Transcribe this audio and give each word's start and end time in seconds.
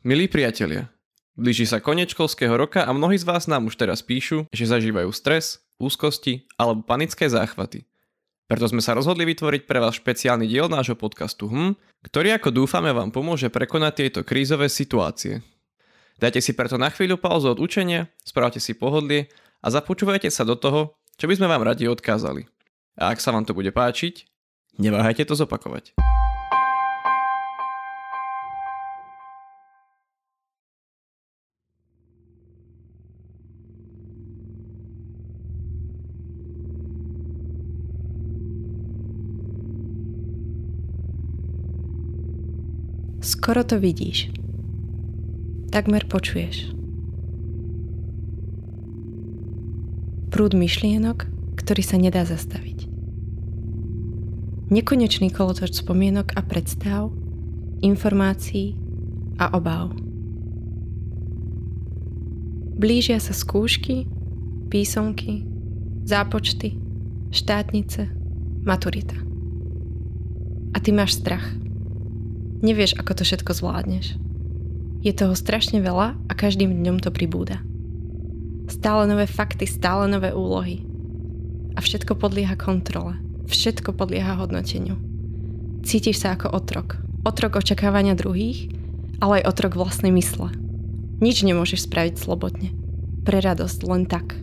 Milí 0.00 0.32
priatelia, 0.32 0.88
blíži 1.36 1.68
sa 1.68 1.76
koniec 1.76 2.16
školského 2.16 2.56
roka 2.56 2.80
a 2.80 2.88
mnohí 2.88 3.20
z 3.20 3.28
vás 3.28 3.44
nám 3.44 3.68
už 3.68 3.76
teraz 3.76 4.00
píšu, 4.00 4.48
že 4.48 4.64
zažívajú 4.64 5.12
stres, 5.12 5.60
úzkosti 5.76 6.48
alebo 6.56 6.80
panické 6.80 7.28
záchvaty. 7.28 7.84
Preto 8.48 8.64
sme 8.64 8.80
sa 8.80 8.96
rozhodli 8.96 9.28
vytvoriť 9.28 9.68
pre 9.68 9.76
vás 9.76 10.00
špeciálny 10.00 10.48
diel 10.48 10.72
nášho 10.72 10.96
podcastu 10.96 11.52
HM, 11.52 11.76
ktorý 12.00 12.40
ako 12.40 12.48
dúfame 12.48 12.96
vám 12.96 13.12
pomôže 13.12 13.52
prekonať 13.52 13.92
tieto 14.00 14.20
krízové 14.24 14.72
situácie. 14.72 15.44
Dajte 16.16 16.40
si 16.40 16.56
preto 16.56 16.80
na 16.80 16.88
chvíľu 16.88 17.20
pauzu 17.20 17.52
od 17.52 17.60
učenia, 17.60 18.08
spravte 18.24 18.56
si 18.56 18.72
pohodlie 18.72 19.28
a 19.60 19.68
započúvajte 19.68 20.32
sa 20.32 20.48
do 20.48 20.56
toho, 20.56 20.96
čo 21.20 21.28
by 21.28 21.36
sme 21.36 21.44
vám 21.44 21.60
radi 21.60 21.84
odkázali. 21.84 22.48
A 22.96 23.12
ak 23.12 23.20
sa 23.20 23.36
vám 23.36 23.44
to 23.44 23.52
bude 23.52 23.68
páčiť, 23.68 24.24
neváhajte 24.80 25.28
to 25.28 25.36
zopakovať. 25.36 25.92
Skoro 43.20 43.60
to 43.68 43.76
vidíš. 43.76 44.32
Takmer 45.68 46.08
počuješ. 46.08 46.72
Prúd 50.32 50.56
myšlienok, 50.56 51.28
ktorý 51.60 51.82
sa 51.84 52.00
nedá 52.00 52.24
zastaviť. 52.24 52.88
Nekonečný 54.72 55.28
kolotoč 55.28 55.84
spomienok 55.84 56.32
a 56.32 56.40
predstav, 56.40 57.12
informácií 57.84 58.80
a 59.36 59.52
obáv. 59.52 59.92
Blížia 62.80 63.20
sa 63.20 63.36
skúšky, 63.36 64.08
písomky, 64.72 65.44
zápočty, 66.08 66.80
štátnice, 67.36 68.08
maturita. 68.64 69.20
A 70.72 70.80
ty 70.80 70.88
máš 70.88 71.20
strach– 71.20 71.44
Nevieš, 72.60 72.92
ako 73.00 73.16
to 73.16 73.22
všetko 73.24 73.56
zvládneš. 73.56 74.20
Je 75.00 75.16
toho 75.16 75.32
strašne 75.32 75.80
veľa 75.80 76.12
a 76.28 76.32
každým 76.36 76.68
dňom 76.68 77.00
to 77.00 77.08
pribúda. 77.08 77.64
Stále 78.68 79.08
nové 79.08 79.24
fakty, 79.24 79.64
stále 79.64 80.04
nové 80.12 80.36
úlohy. 80.36 80.84
A 81.72 81.80
všetko 81.80 82.20
podlieha 82.20 82.60
kontrole. 82.60 83.16
Všetko 83.48 83.96
podlieha 83.96 84.36
hodnoteniu. 84.36 85.00
Cítiš 85.80 86.20
sa 86.20 86.36
ako 86.36 86.52
otrok. 86.52 87.00
Otrok 87.24 87.64
očakávania 87.64 88.12
druhých, 88.12 88.68
ale 89.24 89.40
aj 89.40 89.56
otrok 89.56 89.80
vlastnej 89.80 90.12
mysle. 90.12 90.52
Nič 91.24 91.40
nemôžeš 91.40 91.88
spraviť 91.88 92.20
slobodne. 92.20 92.76
Pre 93.24 93.40
radosť, 93.40 93.78
len 93.88 94.04
tak. 94.04 94.36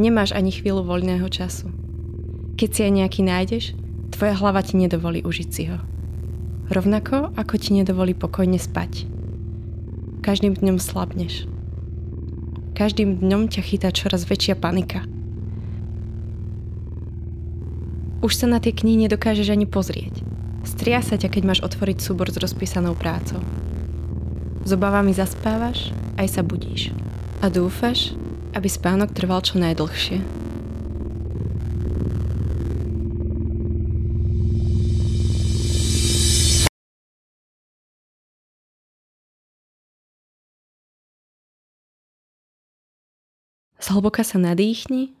Nemáš 0.00 0.32
ani 0.32 0.48
chvíľu 0.48 0.80
voľného 0.80 1.28
času. 1.28 1.68
Keď 2.56 2.68
si 2.72 2.80
aj 2.88 2.92
nejaký 3.04 3.20
nájdeš, 3.20 3.76
tvoja 4.16 4.32
hlava 4.32 4.64
ti 4.64 4.80
nedovolí 4.80 5.20
užiť 5.20 5.48
si 5.52 5.68
ho 5.68 5.95
rovnako 6.70 7.32
ako 7.34 7.54
ti 7.58 7.74
nedovolí 7.76 8.14
pokojne 8.14 8.58
spať. 8.58 9.06
Každým 10.22 10.58
dňom 10.58 10.78
slabneš. 10.82 11.46
Každým 12.76 13.22
dňom 13.22 13.48
ťa 13.48 13.62
chytá 13.62 13.88
čoraz 13.94 14.26
väčšia 14.28 14.58
panika. 14.58 15.06
Už 18.20 18.32
sa 18.34 18.50
na 18.50 18.58
tie 18.58 18.74
knihy 18.74 19.06
nedokážeš 19.06 19.54
ani 19.54 19.70
pozrieť. 19.70 20.24
Stria 20.66 20.98
sa 20.98 21.14
ťa, 21.14 21.30
keď 21.30 21.42
máš 21.46 21.60
otvoriť 21.62 22.02
súbor 22.02 22.26
s 22.26 22.36
rozpísanou 22.42 22.98
prácou. 22.98 23.38
S 24.66 24.74
obavami 24.74 25.14
zaspávaš, 25.14 25.94
aj 26.18 26.26
sa 26.26 26.42
budíš. 26.42 26.90
A 27.38 27.46
dúfaš, 27.46 28.18
aby 28.50 28.66
spánok 28.66 29.14
trval 29.14 29.46
čo 29.46 29.62
najdlhšie. 29.62 30.45
Zhlboka 43.86 44.26
sa 44.26 44.42
nadýchni 44.42 45.14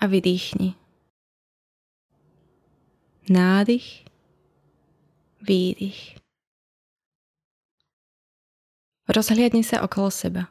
a 0.00 0.08
vydýchni. 0.08 0.72
Nádych, 3.28 4.08
výdych. 5.44 6.16
Rozhliadni 9.04 9.60
sa 9.60 9.84
okolo 9.84 10.08
seba. 10.08 10.48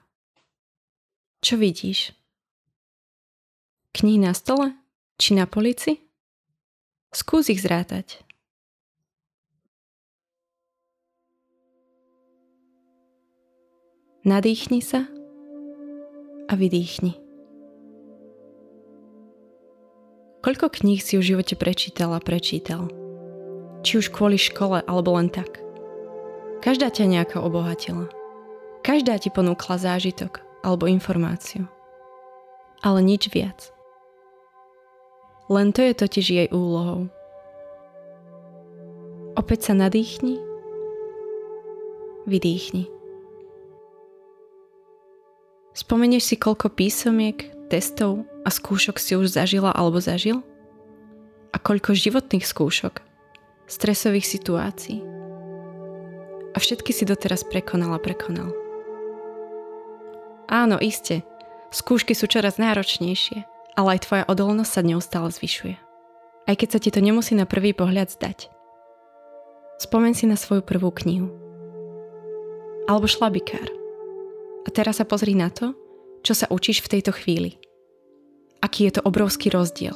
Čo 1.42 1.58
vidíš? 1.58 2.14
Knihy 3.98 4.22
na 4.22 4.38
stole? 4.38 4.78
Či 5.18 5.42
na 5.42 5.50
polici? 5.50 5.98
Skús 7.10 7.50
ich 7.50 7.66
zrátať. 7.66 8.22
Nadýchni 14.22 14.86
sa 14.86 15.10
a 16.50 16.58
vydýchni. 16.58 17.14
Koľko 20.40 20.72
kníh 20.72 20.98
si 20.98 21.20
v 21.20 21.36
živote 21.36 21.54
prečítal 21.54 22.16
a 22.16 22.24
prečítal? 22.24 22.90
Či 23.86 24.02
už 24.02 24.08
kvôli 24.10 24.42
škole, 24.42 24.82
alebo 24.88 25.14
len 25.14 25.30
tak. 25.30 25.62
Každá 26.59 26.90
ťa 26.90 27.06
nejako 27.06 27.46
obohatila. 27.46 28.09
Každá 28.82 29.22
ti 29.22 29.30
ponúkla 29.30 29.78
zážitok 29.78 30.42
alebo 30.66 30.90
informáciu. 30.90 31.68
Ale 32.80 33.04
nič 33.04 33.32
viac. 33.32 33.72
Len 35.52 35.72
to 35.76 35.84
je 35.84 35.94
totiž 35.96 36.26
jej 36.26 36.48
úlohou. 36.52 37.12
Opäť 39.36 39.72
sa 39.72 39.74
nadýchni, 39.76 40.40
vydýchni. 42.28 42.99
Spomenieš 45.74 46.34
si, 46.34 46.35
koľko 46.35 46.74
písomiek, 46.74 47.50
testov 47.69 48.25
a 48.44 48.50
skúšok 48.50 48.97
si 48.97 49.13
už 49.13 49.30
zažila 49.30 49.69
alebo 49.69 50.02
zažil? 50.02 50.41
A 51.53 51.57
koľko 51.62 51.94
životných 51.94 52.46
skúšok, 52.46 53.02
stresových 53.69 54.25
situácií? 54.25 55.06
A 56.53 56.58
všetky 56.58 56.90
si 56.90 57.06
doteraz 57.06 57.46
prekonala 57.46 58.02
prekonal. 58.02 58.50
Áno, 60.50 60.81
iste, 60.81 61.22
skúšky 61.69 62.18
sú 62.18 62.25
čoraz 62.25 62.58
náročnejšie, 62.58 63.46
ale 63.78 63.96
aj 63.96 64.09
tvoja 64.09 64.24
odolnosť 64.25 64.72
sa 64.74 64.81
neustále 64.81 65.29
zvyšuje. 65.29 65.78
Aj 66.50 66.56
keď 66.58 66.69
sa 66.74 66.79
ti 66.81 66.90
to 66.90 67.06
nemusí 67.06 67.38
na 67.38 67.46
prvý 67.46 67.78
pohľad 67.78 68.09
zdať. 68.09 68.50
Spomen 69.78 70.18
si 70.18 70.25
na 70.25 70.34
svoju 70.34 70.66
prvú 70.66 70.90
knihu. 70.90 71.29
Alebo 72.90 73.06
šlabikár. 73.06 73.78
A 74.66 74.70
teraz 74.74 75.00
sa 75.00 75.06
pozri 75.08 75.38
na 75.38 75.47
to, 75.53 75.78
čo 76.25 76.36
sa 76.36 76.50
učíš 76.52 76.84
v 76.84 77.00
tejto 77.00 77.16
chvíli. 77.16 77.62
Aký 78.59 78.90
je 78.90 79.00
to 79.00 79.02
obrovský 79.08 79.47
rozdiel. 79.53 79.96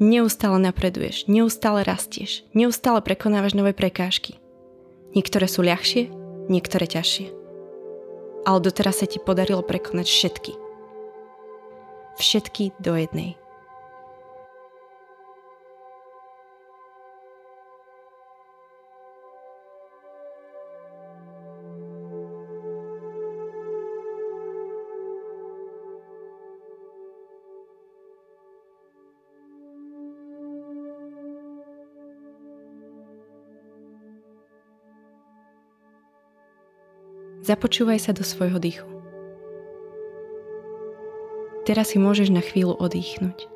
Neustále 0.00 0.56
napreduješ, 0.62 1.28
neustále 1.28 1.84
rastieš, 1.84 2.46
neustále 2.56 3.02
prekonávaš 3.04 3.52
nové 3.52 3.76
prekážky. 3.76 4.40
Niektoré 5.12 5.50
sú 5.50 5.60
ľahšie, 5.66 6.08
niektoré 6.48 6.86
ťažšie. 6.86 7.26
Ale 8.48 8.58
doteraz 8.64 9.02
sa 9.02 9.06
ti 9.10 9.20
podarilo 9.20 9.60
prekonať 9.60 10.06
všetky. 10.08 10.52
Všetky 12.16 12.76
do 12.80 12.96
jednej. 12.96 13.39
Započúvaj 37.40 37.98
sa 38.00 38.12
do 38.12 38.20
svojho 38.20 38.60
dýchu. 38.60 38.88
Teraz 41.64 41.92
si 41.92 41.98
môžeš 42.00 42.28
na 42.28 42.44
chvíľu 42.44 42.76
odýchnuť. 42.76 43.48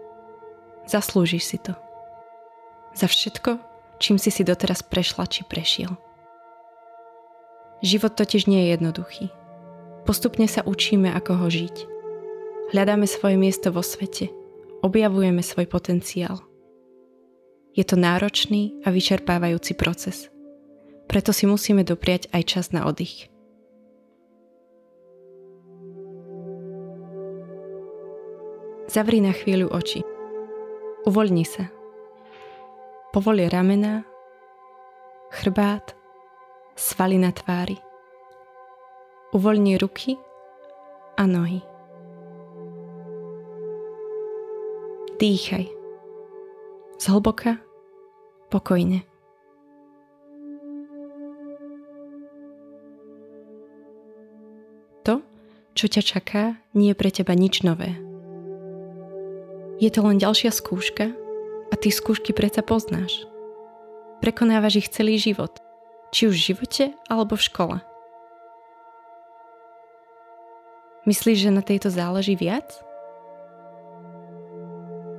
Zaslúžiš 0.88 1.44
si 1.44 1.58
to. 1.60 1.76
Za 2.96 3.08
všetko, 3.08 3.60
čím 4.00 4.16
si 4.16 4.32
si 4.32 4.44
doteraz 4.44 4.84
prešla 4.84 5.28
či 5.28 5.44
prešiel. 5.44 5.92
Život 7.84 8.16
totiž 8.16 8.48
nie 8.48 8.64
je 8.64 8.72
jednoduchý. 8.76 9.26
Postupne 10.08 10.48
sa 10.48 10.64
učíme, 10.64 11.12
ako 11.12 11.44
ho 11.44 11.46
žiť. 11.48 11.76
Hľadáme 12.72 13.04
svoje 13.04 13.36
miesto 13.36 13.68
vo 13.72 13.84
svete. 13.84 14.32
Objavujeme 14.80 15.40
svoj 15.40 15.68
potenciál. 15.68 16.40
Je 17.76 17.84
to 17.84 18.00
náročný 18.00 18.76
a 18.84 18.92
vyčerpávajúci 18.92 19.76
proces. 19.76 20.30
Preto 21.10 21.36
si 21.36 21.44
musíme 21.44 21.84
dopriať 21.84 22.30
aj 22.32 22.42
čas 22.46 22.66
na 22.72 22.86
oddych. 22.88 23.33
Zavri 28.94 29.18
na 29.18 29.34
chvíľu 29.34 29.74
oči. 29.74 30.06
Uvoľni 31.02 31.42
sa. 31.42 31.66
Povoli 33.10 33.42
ramena, 33.50 34.06
chrbát, 35.34 35.98
svaly 36.78 37.18
na 37.18 37.34
tvári. 37.34 37.74
Uvoľni 39.34 39.74
ruky 39.82 40.14
a 41.18 41.26
nohy. 41.26 41.58
Dýchaj. 45.18 45.66
Zhlboka, 47.02 47.58
pokojne. 48.46 49.02
To, 55.02 55.18
čo 55.74 55.86
ťa 55.90 56.02
čaká, 56.06 56.62
nie 56.78 56.94
je 56.94 56.98
pre 57.02 57.10
teba 57.10 57.34
nič 57.34 57.66
nové. 57.66 58.13
Je 59.82 59.90
to 59.90 60.06
len 60.06 60.22
ďalšia 60.22 60.54
skúška 60.54 61.10
a 61.70 61.74
ty 61.74 61.90
skúšky 61.90 62.30
predsa 62.30 62.62
poznáš. 62.62 63.26
Prekonávaš 64.22 64.86
ich 64.86 64.88
celý 64.94 65.18
život, 65.18 65.58
či 66.14 66.30
už 66.30 66.34
v 66.38 66.46
živote 66.54 66.84
alebo 67.10 67.34
v 67.34 67.46
škole. 67.50 67.76
Myslíš, 71.04 71.38
že 71.44 71.50
na 71.52 71.60
tejto 71.60 71.92
záleží 71.92 72.32
viac? 72.38 72.70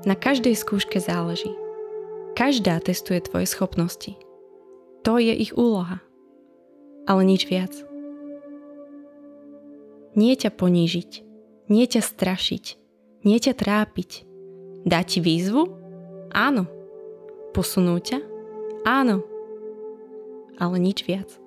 Na 0.08 0.18
každej 0.18 0.58
skúške 0.58 0.98
záleží. 0.98 1.52
Každá 2.34 2.82
testuje 2.82 3.22
tvoje 3.22 3.46
schopnosti. 3.46 4.18
To 5.06 5.22
je 5.22 5.36
ich 5.36 5.54
úloha. 5.54 6.02
Ale 7.06 7.22
nič 7.22 7.46
viac. 7.46 7.76
Nie 10.18 10.34
ťa 10.34 10.50
ponížiť, 10.56 11.12
nie 11.70 11.86
ťa 11.86 12.02
strašiť, 12.02 12.66
nie 13.28 13.38
ťa 13.38 13.54
trápiť. 13.54 14.35
Dá 14.86 15.02
ti 15.02 15.18
výzvu? 15.18 15.66
Áno. 16.30 16.70
Posunú 17.58 17.98
ťa? 17.98 18.22
Áno. 18.86 19.26
Ale 20.62 20.78
nič 20.78 21.02
viac. 21.10 21.45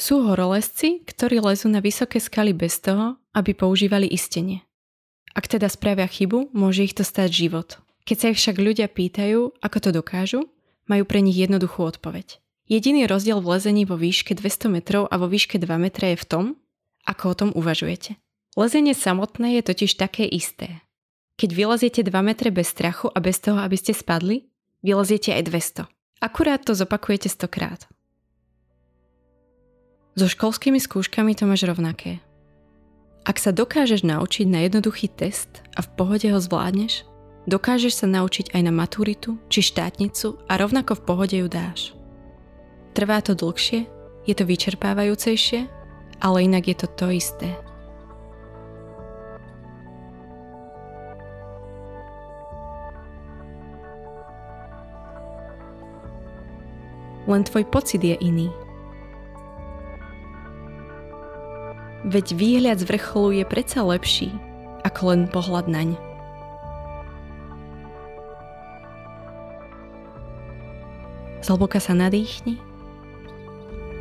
Sú 0.00 0.24
horolezci, 0.24 1.04
ktorí 1.04 1.44
lezú 1.44 1.68
na 1.68 1.84
vysoké 1.84 2.24
skaly 2.24 2.56
bez 2.56 2.80
toho, 2.80 3.20
aby 3.36 3.52
používali 3.52 4.08
istenie. 4.08 4.64
Ak 5.36 5.44
teda 5.44 5.68
spravia 5.68 6.08
chybu, 6.08 6.56
môže 6.56 6.88
ich 6.88 6.96
to 6.96 7.04
stať 7.04 7.28
život. 7.28 7.76
Keď 8.08 8.16
sa 8.16 8.26
ich 8.32 8.40
však 8.40 8.56
ľudia 8.56 8.88
pýtajú, 8.88 9.60
ako 9.60 9.76
to 9.76 9.90
dokážu, 9.92 10.48
majú 10.88 11.04
pre 11.04 11.20
nich 11.20 11.36
jednoduchú 11.36 11.84
odpoveď. 11.84 12.40
Jediný 12.64 13.04
rozdiel 13.04 13.44
v 13.44 13.60
lezení 13.60 13.84
vo 13.84 14.00
výške 14.00 14.32
200 14.32 14.72
metrov 14.72 15.04
a 15.04 15.20
vo 15.20 15.28
výške 15.28 15.60
2 15.60 15.68
metra 15.76 16.16
je 16.16 16.24
v 16.24 16.24
tom, 16.24 16.44
ako 17.04 17.24
o 17.28 17.34
tom 17.36 17.50
uvažujete. 17.52 18.16
Lezenie 18.56 18.96
samotné 18.96 19.60
je 19.60 19.68
totiž 19.68 20.00
také 20.00 20.24
isté. 20.24 20.80
Keď 21.36 21.50
vyleziete 21.52 22.00
2 22.00 22.08
metre 22.24 22.48
bez 22.48 22.72
strachu 22.72 23.12
a 23.12 23.20
bez 23.20 23.36
toho, 23.36 23.60
aby 23.60 23.76
ste 23.76 23.92
spadli, 23.92 24.48
vyleziete 24.80 25.36
aj 25.36 25.42
200. 25.44 26.24
Akurát 26.24 26.64
to 26.64 26.72
zopakujete 26.72 27.28
100 27.28 27.52
krát. 27.52 27.89
So 30.20 30.28
školskými 30.28 30.76
skúškami 30.76 31.32
to 31.32 31.48
máš 31.48 31.64
rovnaké. 31.64 32.20
Ak 33.24 33.40
sa 33.40 33.56
dokážeš 33.56 34.04
naučiť 34.04 34.52
na 34.52 34.68
jednoduchý 34.68 35.08
test 35.08 35.64
a 35.72 35.80
v 35.80 35.88
pohode 35.96 36.28
ho 36.28 36.36
zvládneš, 36.36 37.08
dokážeš 37.48 38.04
sa 38.04 38.04
naučiť 38.04 38.52
aj 38.52 38.62
na 38.68 38.68
maturitu 38.68 39.40
či 39.48 39.64
štátnicu 39.64 40.36
a 40.44 40.60
rovnako 40.60 41.00
v 41.00 41.04
pohode 41.08 41.36
ju 41.40 41.48
dáš. 41.48 41.96
Trvá 42.92 43.24
to 43.24 43.32
dlhšie, 43.32 43.88
je 44.28 44.34
to 44.36 44.44
vyčerpávajúcejšie, 44.44 45.64
ale 46.20 46.44
inak 46.44 46.68
je 46.68 46.76
to 46.84 46.86
to 47.00 47.06
isté. 47.16 47.56
Len 57.24 57.40
tvoj 57.40 57.64
pocit 57.72 58.04
je 58.04 58.20
iný. 58.20 58.59
Veď 62.10 62.34
výhľad 62.34 62.82
z 62.82 62.90
vrcholu 62.90 63.38
je 63.38 63.44
predsa 63.46 63.86
lepší 63.86 64.34
ako 64.82 65.14
len 65.14 65.20
pohľad 65.30 65.70
naň. 65.70 65.94
Zhlboka 71.46 71.78
sa 71.78 71.94
nadýchni 71.94 72.58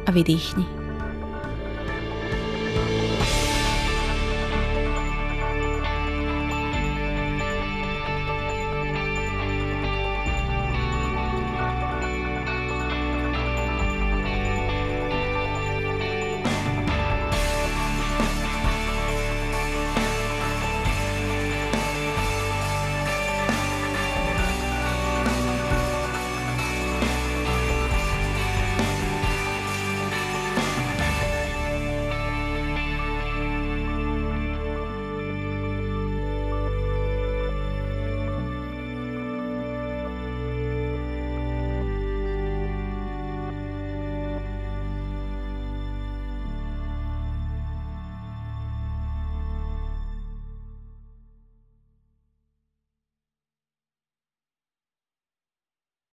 a 0.04 0.10
vydýchni. 0.10 0.79